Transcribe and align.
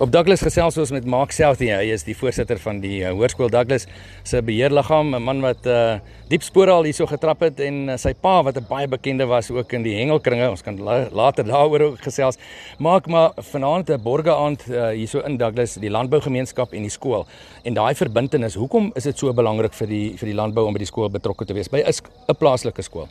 Op 0.00 0.08
Douglas 0.08 0.40
gesels 0.40 0.78
ons 0.80 0.90
met 0.96 1.04
Mark 1.04 1.34
Southey. 1.36 1.68
Hy 1.76 1.90
is 1.92 2.06
die 2.06 2.14
voorsitter 2.16 2.56
van 2.62 2.78
die 2.80 3.02
uh, 3.02 3.10
Hoërskool 3.12 3.50
Douglas 3.52 3.82
se 4.24 4.40
beheerliggaam, 4.40 5.10
'n 5.12 5.20
man 5.20 5.42
wat 5.44 5.66
uh, 5.68 5.98
diep 6.30 6.40
spore 6.40 6.72
al 6.72 6.86
hierso 6.88 7.04
getrap 7.04 7.42
het 7.44 7.60
en 7.60 7.90
uh, 7.90 7.96
sy 8.00 8.14
pa 8.16 8.38
wat 8.42 8.56
'n 8.56 8.64
baie 8.64 8.88
bekende 8.88 9.26
was 9.28 9.50
ook 9.50 9.74
in 9.76 9.82
die 9.84 9.92
hengelkringe. 9.98 10.48
Ons 10.48 10.62
kan 10.62 10.80
la 10.80 11.04
later 11.12 11.44
daaroor 11.44 11.80
ook 11.80 12.00
gesels. 12.00 12.38
Maak 12.78 13.08
maar 13.08 13.32
vanaand 13.36 13.90
'n 13.90 14.00
borge 14.02 14.32
aand 14.32 14.64
uh, 14.70 14.88
hierso 14.88 15.20
in 15.20 15.36
Douglas, 15.36 15.74
die 15.74 15.90
landbougemeenskap 15.90 16.72
en 16.72 16.82
die 16.82 16.90
skool. 16.90 17.26
En 17.62 17.74
daai 17.74 17.94
verbintenis, 17.94 18.54
hoekom 18.54 18.92
is 18.94 19.04
dit 19.04 19.18
so 19.18 19.32
belangrik 19.32 19.74
vir 19.74 19.86
die 19.86 20.16
vir 20.16 20.26
die 20.26 20.34
landbou 20.34 20.64
om 20.64 20.72
by 20.72 20.78
die 20.78 20.88
skool 20.88 21.10
betrokke 21.10 21.44
te 21.44 21.52
wees 21.52 21.68
by 21.68 21.84
'n 21.84 22.36
plaaslike 22.38 22.82
skool? 22.82 23.08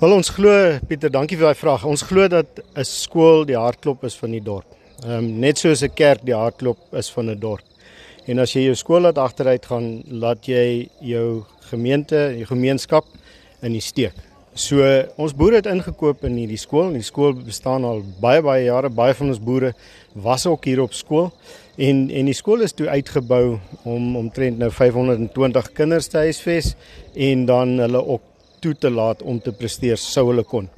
Wel 0.00 0.12
ons 0.12 0.28
glo 0.28 0.78
Pieter, 0.88 1.10
dankie 1.10 1.36
vir 1.36 1.46
daai 1.46 1.54
vraag. 1.54 1.84
Ons 1.84 2.02
glo 2.02 2.26
dat 2.28 2.46
'n 2.74 2.84
skool 2.84 3.44
die 3.44 3.56
hartklop 3.56 4.02
is 4.04 4.16
van 4.16 4.30
die 4.30 4.42
dorp. 4.42 4.77
Ehm 5.04 5.12
um, 5.14 5.26
net 5.38 5.58
soos 5.58 5.82
'n 5.82 5.94
kerk 5.94 6.24
die 6.26 6.34
hartklop 6.34 6.78
is 6.92 7.10
van 7.10 7.30
'n 7.30 7.38
dorp. 7.38 7.62
En 8.26 8.38
as 8.38 8.52
jy 8.52 8.64
jou 8.64 8.74
skool 8.74 9.00
laat 9.00 9.18
agteruit 9.18 9.66
gaan, 9.66 10.02
laat 10.10 10.46
jy 10.46 10.88
jou 11.00 11.44
gemeente, 11.70 12.34
jou 12.36 12.46
gemeenskap 12.46 13.04
in 13.62 13.72
die 13.72 13.80
steek. 13.80 14.14
So 14.54 14.82
ons 15.16 15.34
boere 15.34 15.56
het 15.56 15.66
ingekoop 15.66 16.24
in 16.24 16.34
hierdie 16.34 16.58
skool. 16.58 16.92
Die 16.92 17.02
skool 17.02 17.32
bestaan 17.32 17.84
al 17.84 18.02
baie 18.20 18.42
baie 18.42 18.64
jare. 18.64 18.90
Baie 18.90 19.14
van 19.14 19.28
ons 19.28 19.38
boere 19.38 19.72
was 20.14 20.46
ook 20.46 20.64
hier 20.64 20.82
op 20.82 20.92
skool. 20.92 21.30
En 21.76 22.10
en 22.10 22.26
die 22.26 22.34
skool 22.34 22.60
is 22.66 22.72
toe 22.72 22.88
uitgebou 22.88 23.60
om 23.84 24.16
omtrent 24.16 24.58
nou 24.58 24.70
520 24.70 25.72
kinders 25.72 26.08
te 26.08 26.18
huisves 26.18 26.74
en 27.14 27.46
dan 27.46 27.78
hulle 27.78 28.04
ook 28.04 28.22
toe 28.60 28.74
te 28.74 28.90
laat 28.90 29.22
om 29.22 29.38
te 29.40 29.52
presteer 29.52 29.96
sou 29.96 30.26
hulle 30.32 30.42
kon. 30.42 30.68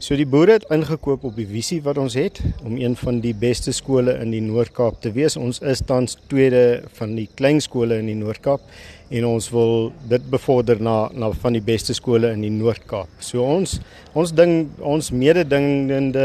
So 0.00 0.16
die 0.16 0.24
boere 0.24 0.54
het 0.56 0.62
ingekoop 0.72 1.26
op 1.28 1.34
die 1.36 1.44
visie 1.44 1.76
wat 1.84 1.98
ons 2.00 2.14
het 2.16 2.38
om 2.64 2.78
een 2.80 2.94
van 2.96 3.18
die 3.20 3.34
beste 3.36 3.74
skole 3.76 4.14
in 4.22 4.30
die 4.32 4.40
Noord-Kaap 4.40 5.02
te 5.04 5.10
wees. 5.12 5.34
Ons 5.36 5.58
is 5.60 5.82
tans 5.84 6.16
tweede 6.30 6.86
van 6.96 7.12
die 7.18 7.26
klein 7.36 7.60
skole 7.60 7.98
in 8.00 8.08
die 8.08 8.14
Noord-Kaap 8.16 8.64
en 9.12 9.26
ons 9.28 9.50
wil 9.52 9.90
dit 10.08 10.30
bevorder 10.32 10.80
na 10.80 10.94
na 11.12 11.28
van 11.42 11.52
die 11.52 11.60
beste 11.66 11.92
skole 11.92 12.30
in 12.32 12.46
die 12.46 12.52
Noord-Kaap. 12.54 13.12
So 13.20 13.44
ons 13.44 13.76
ons 14.16 14.32
ding 14.32 14.70
ons 14.80 15.12
mededingende 15.12 16.24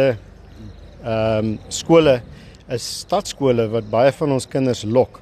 ehm 1.03 1.51
um, 1.51 1.51
skole 1.67 2.21
is 2.71 2.87
stadskole 3.01 3.67
wat 3.75 3.91
baie 3.91 4.15
van 4.21 4.37
ons 4.37 4.47
kinders 4.47 4.85
lok. 4.87 5.19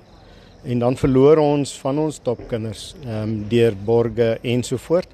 En 0.61 0.85
dan 0.85 1.01
verloor 1.01 1.41
ons 1.41 1.73
van 1.81 2.05
ons 2.05 2.21
topkinders 2.21 2.91
ehm 3.01 3.17
um, 3.17 3.35
deur 3.49 3.73
borge 3.89 4.35
ensovoorts. 4.43 5.09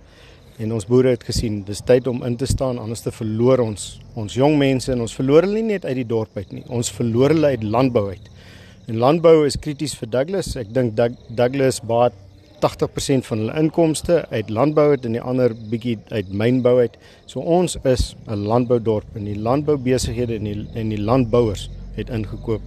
En 0.60 0.74
ons 0.76 0.86
boere 0.86 1.14
het 1.14 1.22
gesien, 1.24 1.62
dis 1.64 1.80
tyd 1.88 2.08
om 2.12 2.24
in 2.28 2.36
te 2.36 2.48
staan 2.50 2.82
anders 2.82 3.06
te 3.06 3.14
verloor 3.16 3.62
ons 3.64 3.84
ons 4.20 4.34
jong 4.36 4.58
mense 4.60 4.92
en 4.92 5.06
ons 5.06 5.14
verloor 5.16 5.46
hulle 5.48 5.62
nie 5.62 5.78
net 5.78 5.86
uit 5.88 6.02
die 6.02 6.10
dorp 6.10 6.36
uit 6.36 6.52
nie. 6.52 6.66
Ons 6.68 6.92
verloor 6.92 7.32
hulle 7.32 7.54
uit 7.54 7.64
landbou 7.64 8.10
uit. 8.10 8.26
En 8.92 9.00
landbou 9.00 9.46
is 9.48 9.56
krities 9.56 9.94
vir 9.96 10.10
Douglas. 10.12 10.58
Ek 10.60 10.74
dink 10.76 11.00
Douglas 11.38 11.80
baat 11.80 12.18
80% 12.60 13.24
van 13.30 13.46
hulle 13.46 13.56
inkomste 13.62 14.26
uit 14.34 14.52
landbou 14.52 14.90
uit 14.92 15.08
en 15.08 15.16
die 15.16 15.24
ander 15.24 15.56
bietjie 15.72 15.96
uit 16.12 16.34
mynbou 16.42 16.76
uit. 16.82 17.00
So 17.26 17.40
ons 17.40 17.78
is 17.88 18.16
'n 18.28 18.44
landboudorp 18.52 19.16
en 19.16 19.32
die 19.32 19.40
landboubesighede 19.40 20.36
en 20.36 20.44
die 20.44 20.68
en 20.76 20.90
die 20.90 21.00
landbouers 21.00 21.70
het 21.96 22.10
ingekoop 22.10 22.62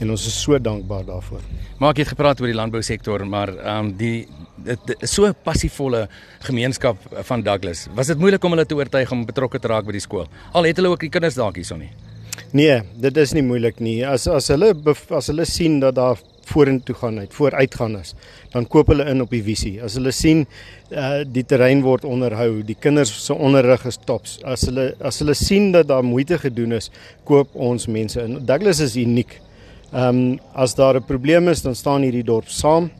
en 0.00 0.10
ons 0.10 0.26
is 0.26 0.40
so 0.42 0.58
dankbaar 0.58 1.04
daarvoor. 1.04 1.42
Maar 1.78 1.94
ek 1.94 2.02
het 2.04 2.08
gepraat 2.14 2.40
oor 2.40 2.50
die 2.50 2.56
landbousektor, 2.56 3.26
maar 3.26 3.54
ehm 3.56 3.86
um, 3.86 3.92
die 3.96 4.26
dit 4.64 4.94
is 5.02 5.12
so 5.14 5.26
'n 5.26 5.34
passievolle 5.42 6.08
gemeenskap 6.40 6.96
van 7.28 7.42
Douglas. 7.42 7.86
Was 7.94 8.06
dit 8.06 8.18
moeilik 8.18 8.44
om 8.44 8.50
hulle 8.50 8.66
te 8.66 8.74
oortuig 8.74 9.10
om 9.10 9.26
betrokke 9.26 9.58
te 9.58 9.68
raak 9.68 9.84
by 9.84 9.92
die 9.92 10.00
skool? 10.00 10.26
Al 10.52 10.64
het 10.64 10.76
hulle 10.76 10.88
ook 10.88 11.00
die 11.00 11.10
kinders 11.10 11.34
dalk 11.34 11.56
hierson 11.56 11.78
nie. 11.78 11.90
Nee, 12.52 12.82
dit 12.96 13.16
is 13.16 13.32
nie 13.32 13.42
moeilik 13.42 13.80
nie. 13.80 14.06
As 14.06 14.26
as 14.26 14.48
hulle 14.48 14.74
as 15.10 15.26
hulle 15.26 15.44
sien 15.44 15.80
dat 15.80 15.94
daar 15.94 16.18
vorentoe 16.50 16.94
gaan 16.94 17.18
uit, 17.18 17.34
vooruit 17.34 17.74
gaan 17.74 17.98
is, 17.98 18.14
dan 18.52 18.66
koop 18.66 18.90
hulle 18.92 19.04
in 19.10 19.22
op 19.22 19.30
die 19.30 19.42
visie. 19.42 19.76
As 19.82 19.96
hulle 19.98 20.12
sien 20.14 20.44
uh 20.94 21.22
die 21.26 21.44
terrein 21.44 21.82
word 21.82 22.04
onderhou, 22.04 22.62
die 22.66 22.76
kinders 22.78 23.12
se 23.24 23.34
onderrig 23.34 23.86
is 23.88 23.98
tops. 24.06 24.38
As 24.44 24.66
hulle 24.68 24.92
as 25.00 25.18
hulle 25.22 25.34
sien 25.34 25.72
dat 25.72 25.88
daar 25.88 26.04
moeite 26.04 26.38
gedoen 26.38 26.76
is, 26.78 26.90
koop 27.24 27.54
ons 27.54 27.86
mense 27.86 28.20
in. 28.20 28.38
Douglas 28.46 28.80
is 28.84 28.96
uniek. 29.00 29.40
Ehm 29.92 30.08
um, 30.08 30.40
as 30.54 30.74
daar 30.74 30.96
'n 30.96 31.04
probleem 31.04 31.48
is, 31.48 31.62
dan 31.62 31.74
staan 31.74 32.02
hierdie 32.02 32.24
dorp 32.24 32.48
saam 32.48 32.90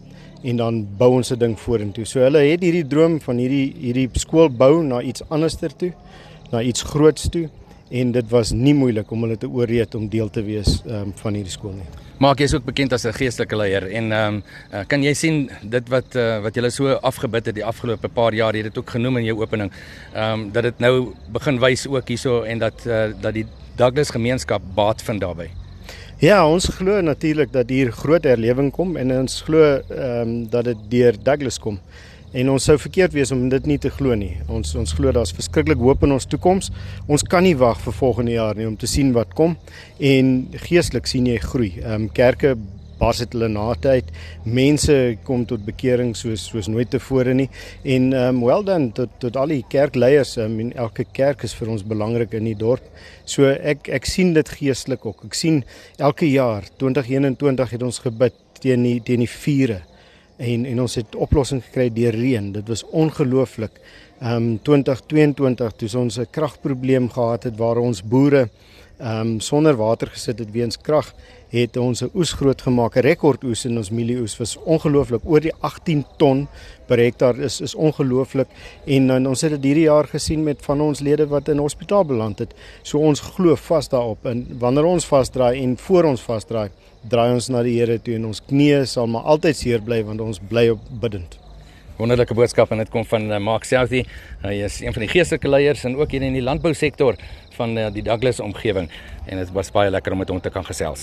en 0.45 0.57
dan 0.57 0.87
bou 0.99 1.13
ons 1.17 1.33
'n 1.33 1.39
ding 1.39 1.59
vorentoe. 1.59 2.05
So 2.05 2.21
hulle 2.21 2.39
het 2.39 2.63
hierdie 2.63 2.87
droom 2.87 3.21
van 3.21 3.37
hierdie 3.39 3.75
hierdie 3.81 4.09
skool 4.13 4.49
bou 4.49 4.83
na 4.83 5.01
iets 5.03 5.23
anderster 5.29 5.77
toe, 5.77 5.93
na 6.53 6.63
iets 6.63 6.83
groots 6.83 7.29
toe 7.29 7.49
en 7.95 8.13
dit 8.15 8.31
was 8.33 8.51
nie 8.53 8.75
moeilik 8.75 9.11
om 9.15 9.27
hulle 9.27 9.37
te 9.39 9.51
ooreed 9.51 9.95
om 9.95 10.09
deel 10.11 10.31
te 10.33 10.43
wees 10.43 10.81
um, 10.87 11.13
van 11.21 11.39
hierdie 11.39 11.53
skool 11.55 11.77
nie. 11.77 11.87
Maak 12.23 12.41
jy 12.41 12.47
is 12.49 12.55
ook 12.55 12.67
bekend 12.67 12.93
as 12.95 13.05
'n 13.07 13.15
geestelike 13.15 13.57
leier 13.57 13.87
en 13.91 14.13
ehm 14.13 14.35
um, 14.35 14.43
uh, 14.73 14.85
kan 14.87 15.03
jy 15.03 15.15
sien 15.15 15.51
dit 15.63 15.89
wat 15.89 16.17
uh, 16.17 16.41
wat 16.43 16.55
julle 16.55 16.71
so 16.71 16.95
afgebid 17.03 17.47
het 17.47 17.55
die 17.55 17.65
afgelope 17.65 18.09
paar 18.09 18.35
jaar, 18.35 18.55
jy 18.55 18.63
het 18.63 18.73
dit 18.75 18.79
ook 18.79 18.91
genoem 18.91 19.19
in 19.19 19.25
jou 19.25 19.41
opening, 19.43 19.71
ehm 20.15 20.33
um, 20.33 20.53
dat 20.53 20.63
dit 20.63 20.79
nou 20.79 21.15
begin 21.33 21.59
wys 21.59 21.87
ook 21.87 22.09
hierso 22.09 22.43
en 22.43 22.59
dat 22.59 22.87
uh, 22.87 23.11
dat 23.21 23.35
die 23.35 23.47
Douglas 23.77 24.11
gemeenskap 24.11 24.63
baat 24.75 25.03
vind 25.03 25.21
daarbey. 25.21 25.51
Ja, 26.19 26.47
ons 26.47 26.69
glo 26.69 27.01
natuurlik 27.01 27.53
dat 27.53 27.69
hier 27.69 27.91
groot 27.93 28.25
herlewing 28.25 28.71
kom 28.73 28.97
en 28.97 29.11
ons 29.13 29.43
glo 29.43 29.63
ehm 29.63 30.21
um, 30.21 30.49
dat 30.51 30.65
dit 30.65 30.79
deur 30.91 31.15
Douglas 31.23 31.59
kom. 31.59 31.79
En 32.35 32.49
ons 32.51 32.65
sou 32.67 32.75
verkeerd 32.83 33.13
wees 33.15 33.31
om 33.31 33.45
dit 33.47 33.67
nie 33.71 33.77
te 33.79 33.93
glo 33.95 34.15
nie. 34.19 34.33
Ons 34.51 34.75
ons 34.79 34.93
glo 34.99 35.13
daar's 35.15 35.31
verskriklik 35.37 35.79
hoop 35.79 36.03
in 36.03 36.17
ons 36.17 36.25
toekoms. 36.27 36.73
Ons 37.07 37.23
kan 37.31 37.47
nie 37.47 37.55
wag 37.55 37.79
vir 37.85 37.95
volgende 37.95 38.35
jaar 38.35 38.59
nie 38.59 38.67
om 38.67 38.75
te 38.75 38.91
sien 38.91 39.13
wat 39.15 39.37
kom 39.39 39.55
en 40.03 40.33
geestelik 40.65 41.07
sien 41.07 41.29
jy 41.31 41.37
groei. 41.45 41.71
Ehm 41.85 42.09
um, 42.09 42.09
kerke 42.15 42.57
bars 42.99 43.21
het 43.23 43.37
hulle 43.37 43.53
na 43.53 43.69
tyd. 43.79 44.11
Mense 44.51 44.97
kom 45.27 45.47
tot 45.47 45.63
bekering 45.67 46.13
soos 46.19 46.49
soos 46.51 46.67
nooit 46.71 46.91
tevore 46.91 47.37
nie. 47.39 47.49
En 47.95 48.11
um 48.19 48.43
well 48.43 48.67
done 48.67 48.91
tot 48.99 49.15
tot 49.23 49.39
al 49.39 49.55
die 49.55 49.63
kerkleiers. 49.71 50.35
I 50.43 50.51
mean 50.51 50.75
elke 50.75 51.07
kerk 51.15 51.47
is 51.47 51.55
vir 51.55 51.71
ons 51.71 51.87
belangrik 51.87 52.35
in 52.35 52.51
die 52.51 52.59
dorp. 52.59 52.91
So 53.31 53.47
ek 53.47 53.93
ek 53.95 54.11
sien 54.11 54.35
dit 54.35 54.55
geestelik 54.59 55.07
ook. 55.07 55.23
Ek 55.31 55.39
sien 55.39 55.63
elke 56.03 56.27
jaar 56.27 56.67
2021 56.83 57.79
het 57.79 57.91
ons 57.93 58.03
gebid 58.11 58.43
teen 58.59 58.83
die 58.83 58.99
teen 59.07 59.23
die 59.23 59.35
vure 59.39 59.85
en 60.37 60.65
en 60.67 60.81
ons 60.81 60.95
het 60.95 61.15
oplossing 61.15 61.63
gekry 61.65 61.91
deur 61.93 62.15
reën. 62.15 62.53
Dit 62.53 62.69
was 62.69 62.85
ongelooflik. 62.91 63.81
Um 64.23 64.59
2022 64.63 65.73
toe 65.73 65.99
ons 65.99 66.19
'n 66.19 66.27
kragprobleem 66.31 67.11
gehad 67.11 67.43
het 67.45 67.57
waar 67.57 67.77
ons 67.77 68.03
boere 68.03 68.49
ehm 68.99 69.21
um, 69.21 69.41
sonder 69.41 69.75
water 69.77 70.09
gesit 70.09 70.39
het 70.39 70.51
weens 70.55 70.79
krag 70.79 71.15
het 71.55 71.77
ons 71.77 72.03
'n 72.03 72.11
oes 72.15 72.33
groot 72.33 72.63
gemaak, 72.63 72.97
'n 72.97 73.07
rekord 73.07 73.45
oes 73.45 73.65
in 73.65 73.77
ons 73.79 73.91
mielieoes 73.91 74.39
was 74.39 74.57
ongelooflik 74.57 75.23
oor 75.25 75.41
die 75.41 75.53
18 75.61 76.05
ton 76.19 76.49
per 76.87 76.99
hektaar 76.99 77.39
is 77.39 77.61
is 77.61 77.75
ongelooflik 77.75 78.49
en, 78.87 79.11
en 79.11 79.27
ons 79.27 79.41
het 79.41 79.51
dit 79.51 79.65
hierdie 79.65 79.87
jaar 79.89 80.07
gesien 80.07 80.45
met 80.45 80.59
van 80.65 80.81
ons 80.81 81.01
lede 81.01 81.27
wat 81.27 81.49
in 81.49 81.59
hospitaal 81.59 82.05
beland 82.05 82.39
het. 82.39 82.55
So 82.83 82.99
ons 82.99 83.21
glo 83.21 83.57
vas 83.57 83.89
daarop 83.89 84.27
en 84.27 84.47
wanneer 84.59 84.85
ons 84.85 85.07
vasdraai 85.07 85.63
en 85.63 85.77
voor 85.77 86.05
ons 86.05 86.21
vasdraai, 86.21 86.71
draai 87.09 87.33
ons 87.35 87.49
na 87.49 87.63
die 87.63 87.79
Here 87.79 87.99
toe 87.99 88.15
en 88.15 88.27
ons 88.27 88.43
knieë 88.51 88.85
sal 88.87 89.07
maar 89.07 89.23
altyd 89.23 89.57
seer 89.57 89.81
bly 89.81 90.05
want 90.05 90.21
ons 90.21 90.41
bly 90.41 90.69
op 90.69 90.81
bidend. 91.01 91.39
Wonderlike 91.97 92.35
boodskap 92.35 92.73
en 92.75 92.81
dit 92.83 92.91
kom 92.91 93.05
van 93.07 93.31
uh, 93.31 93.39
Mark 93.39 93.65
Southey. 93.65 94.03
Hy 94.43 94.55
is 94.67 94.81
een 94.83 94.93
van 94.93 95.05
die 95.05 95.11
geestelike 95.13 95.49
leiers 95.49 95.85
en 95.85 95.95
ook 95.97 96.11
hier 96.11 96.23
in 96.27 96.35
die 96.35 96.43
landbousektor 96.43 97.15
van 97.55 97.77
uh, 97.79 97.91
die 97.95 98.03
Douglas 98.03 98.41
omgewing 98.43 98.89
en 99.27 99.39
dit 99.39 99.53
was 99.55 99.71
baie 99.75 99.91
lekker 99.91 100.13
om 100.13 100.19
met 100.19 100.29
hom 100.33 100.41
te 100.43 100.51
kan 100.51 100.65
gesels. 100.67 101.03